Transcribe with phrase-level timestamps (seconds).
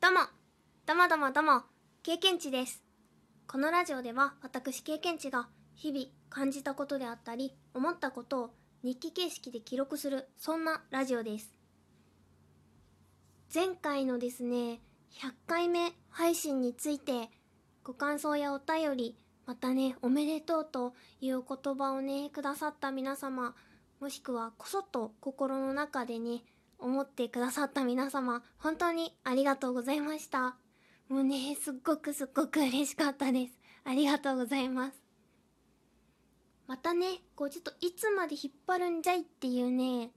[0.00, 0.20] どうも、
[0.86, 1.62] どうもどうもどうも、
[2.04, 2.84] 経験値です。
[3.48, 8.50] このラジオでは私経験値が日々感じたことであったり、思ったことを
[8.84, 11.52] 日記形式で記録する、そんなラジオです。
[13.52, 14.80] 前回のですね、
[15.14, 17.28] 100回目配信について、
[17.82, 23.56] ご感想やお便り、またね、おめでとうという言葉をね、くださった皆様、
[23.98, 26.44] もしくはこそっと心の中でね、
[26.78, 30.56] 思ってくださった皆様、本当にありがとうございました。
[31.08, 33.58] もうね、すっごくすっごく嬉しかったです。
[33.84, 35.02] ありがとうございます。
[36.66, 40.10] またね、こうちょっといつまで引っ張るんじゃいっていうね、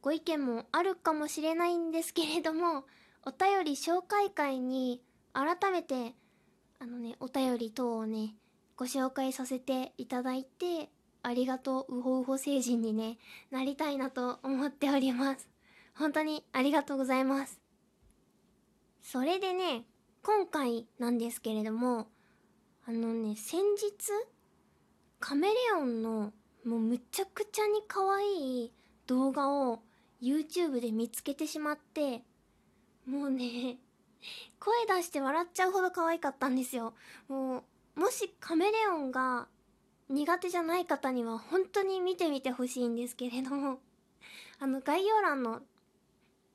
[0.00, 2.84] ご意見もあるかもしれないんですけれども、
[3.24, 5.02] お便り紹介会に
[5.34, 6.14] 改めて、
[6.78, 8.36] あのね、お便り等をね、
[8.76, 10.88] ご紹介させていただいて、
[11.22, 13.18] ありがとう、うほうほ星人にね、
[13.50, 15.57] なりたいなと思っております。
[15.98, 17.58] 本当にありがとうございます。
[19.02, 19.84] それでね、
[20.22, 22.06] 今回なんですけれども、
[22.86, 23.92] あのね、先日、
[25.18, 26.32] カメレオンの
[26.64, 28.72] もうむちゃくちゃに可愛い
[29.06, 29.80] 動画を
[30.22, 32.22] YouTube で見つけてしまって、
[33.04, 33.78] もうね、
[34.60, 36.94] 声出して笑っちゃうほど可愛かったんですよ。
[37.28, 37.64] も
[37.96, 39.48] う、もしカメレオンが
[40.08, 43.80] 苦手じゃない方には本当に見てみてほしいんですけれども、
[44.60, 45.60] あの概要欄の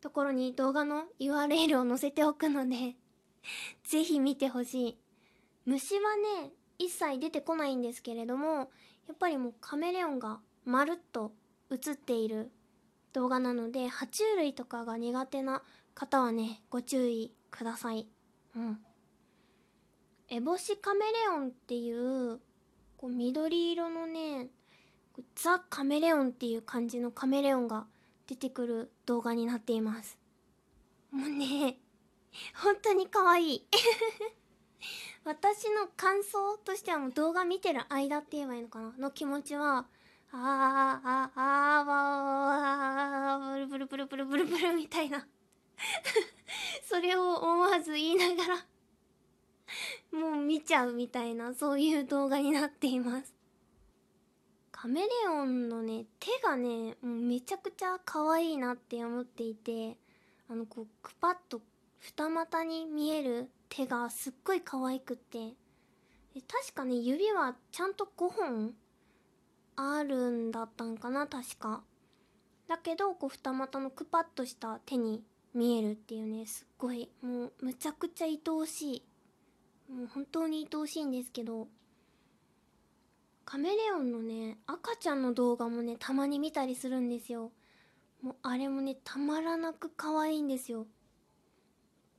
[0.00, 2.96] ところに動画の URL を載せておくので、
[3.84, 4.98] ぜひ見てほしい。
[5.64, 8.70] 虫はね、一切出てこないんですけれども、
[9.06, 11.32] やっぱりもうカメレオンがまるっと
[11.70, 12.50] 映っている
[13.12, 15.62] 動画なので、爬虫類とかが苦手な
[15.94, 18.06] 方はね、ご注意ください。
[18.54, 18.84] うん。
[20.28, 22.40] エボシカメレオンっていう、
[22.96, 24.50] こう緑色のね、
[25.34, 27.86] ザ・カメレオンっていう感じのカメレオンが
[28.28, 30.18] 出てくる動画になっています。
[31.10, 31.78] もうね、
[32.62, 33.66] 本当に可愛い。
[35.24, 38.92] 私の感想としてはもう動画見てる間って言えばいいのかな？
[38.98, 39.86] の気持ちは、
[40.30, 41.86] あーあーあー
[43.46, 45.26] わーブルブルブルブルブルブルみたいな。
[46.84, 48.66] それを思わず言いながら、
[50.12, 53.37] もう見ちゃうみたいな、そういう動画になっています。
[54.80, 59.96] カメレオンのね、手がね、もうめちゃくちゃ可愛いなって思っていて、
[60.48, 61.60] あの、こう、くぱっと
[61.98, 65.54] 二股に見える手がすっごい可愛くって、
[66.46, 68.74] 確かね、指はちゃんと5本
[69.74, 71.82] あるんだったんかな、確か。
[72.68, 75.24] だけど、こう、二股のくぱっとした手に
[75.54, 79.02] 見えるっていうね、すっごい、もう、むちゃくちゃ愛おし
[79.88, 79.92] い。
[79.92, 81.66] もう本当に愛おしいんですけど、
[83.50, 87.50] カメレオンのね、赤ちゃんの動画もね、たまに見たりするんですよ。
[88.20, 90.80] もうあれもね、たまらなく可愛いんですよ。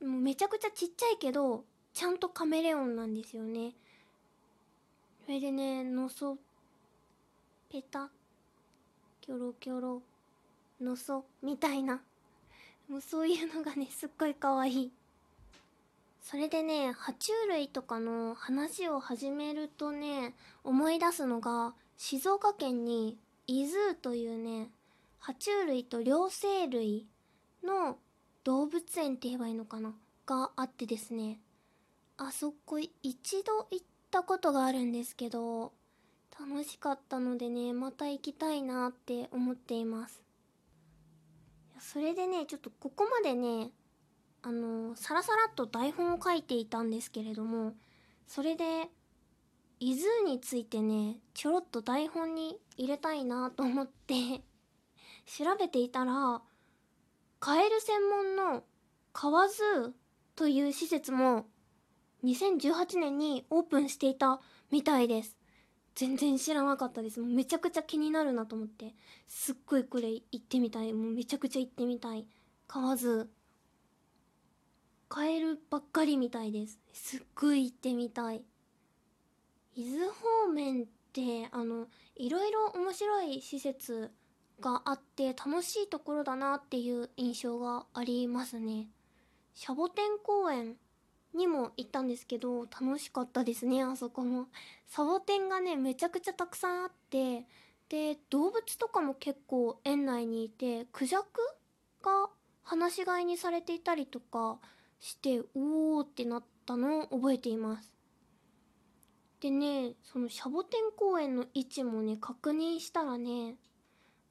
[0.02, 1.62] もうめちゃくちゃちっちゃいけど、
[1.94, 3.74] ちゃんとカメレオンなんですよね。
[5.24, 6.36] それでね、のそ、
[7.70, 8.10] ペタ、
[9.20, 10.02] キョロキョロ、
[10.80, 12.02] のそ、みたいな。
[12.88, 14.92] もうそういうのがね、すっごい可愛い。
[16.22, 24.70] それでね、爬虫類とかの話を始めるとね、思い出すのが、静岡県に、伊豆というね、
[25.20, 27.06] 爬虫類と両生類
[27.64, 27.98] の
[28.44, 29.92] 動物園って言えばいいのかな？
[30.24, 31.40] があってですね。
[32.16, 32.92] あそこ一
[33.42, 35.72] 度行ったことがあるんですけど、
[36.38, 40.22] 楽しかったのでね、また行きたいなって思っています。
[41.80, 43.70] それでね、ちょっとここまでね、
[44.42, 47.74] あの、さらさらっと台本を書いていたんですけれども、
[48.26, 48.88] それで、
[49.80, 54.42] 伊豆についてね、ちょろっと台本に入れたいなと思って、
[55.26, 56.42] 調べていたら、
[57.38, 58.64] カエル専門の
[59.12, 59.94] 河津
[60.36, 61.46] という施設も
[62.24, 64.40] 2018年にオープンしていた
[64.70, 65.38] みたいです。
[65.94, 67.20] 全然知らなかったです。
[67.20, 68.94] もうめちゃくちゃ気になるなと思って。
[69.26, 70.92] すっごいこれ行ってみたい。
[70.92, 72.26] もうめちゃくちゃ行ってみたい。
[72.66, 73.28] 河津。
[75.10, 76.78] カエルばっかりみたいです。
[76.92, 78.44] すっごい行ってみたい。
[79.74, 84.12] 伊豆方面って、あの、いろいろ面白い施設
[84.60, 88.86] があって楽しいところだなっていう印象がありますね。
[89.52, 90.76] シャボテン公園
[91.34, 94.46] にも行ったんですけど、楽しかったですね、あそこも。
[94.86, 97.46] サボテンがね、めちゃくちゃたくさんあって、
[97.88, 101.40] で、動物とかも結構園内にいて、クジャク
[102.00, 102.30] が
[102.62, 104.60] 放し飼いにされていたりとか
[105.00, 107.92] して、おーってなったのを覚えています。
[109.40, 113.56] でね、そのシャボテン公園の位置もね、確認したらね、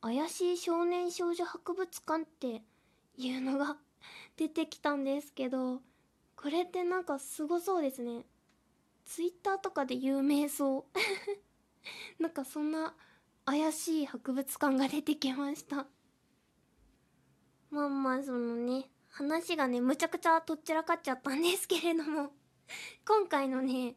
[0.02, 2.62] 怪しい少年少女博物館って
[3.18, 3.78] いうのが
[4.38, 5.82] 出てきたんですけど、
[6.36, 8.26] これってなんかすごそうですね。
[9.06, 11.00] ツイッターとかで有名そう。
[12.22, 12.96] なんかそんな
[13.44, 15.88] 怪しい博物館が出てきました。
[17.72, 22.32] まあまあそのね話がねむちゃくちゃとっちらかっちゃったんですけれども。
[23.08, 23.96] 今回のね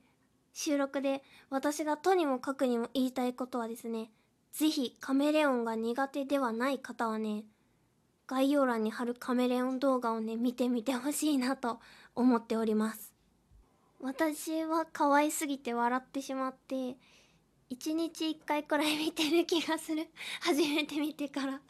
[0.52, 4.10] 収録で私がとにもかくにも言いたいことはですね
[4.52, 7.44] 是非カメレオンが苦手ではない方はね
[8.26, 11.80] 概要欄に貼るカメレオン動画をね見てみてほしいなと
[12.14, 13.12] 思っております。
[14.00, 16.96] 私は可愛すぎて笑ってしまって
[17.70, 20.08] 1日1回くらい見てる気がする。
[20.40, 21.60] 初めて見てから。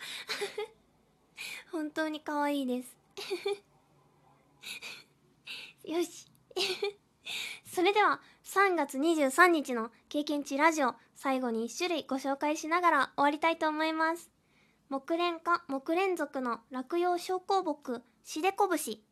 [1.70, 3.01] 本当に可愛いです。
[5.84, 6.26] よし。
[7.64, 14.30] それでは3月23日の経験値ラジオ最後に1種類ご紹介しながら終わりたいと思います。
[14.88, 19.02] 木蓮科木蓮属の落葉小香木シデコブシ